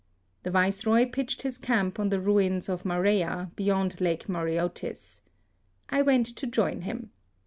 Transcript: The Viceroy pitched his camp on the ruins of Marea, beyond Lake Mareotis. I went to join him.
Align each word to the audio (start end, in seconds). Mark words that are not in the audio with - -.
The 0.41 0.49
Viceroy 0.49 1.07
pitched 1.11 1.43
his 1.43 1.59
camp 1.59 1.99
on 1.99 2.09
the 2.09 2.19
ruins 2.19 2.69
of 2.69 2.83
Marea, 2.85 3.51
beyond 3.55 4.01
Lake 4.01 4.27
Mareotis. 4.27 5.21
I 5.89 6.01
went 6.01 6.25
to 6.37 6.47
join 6.47 6.81
him. 6.81 7.11